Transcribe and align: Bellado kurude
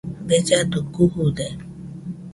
Bellado 0.27 0.79
kurude 0.93 1.47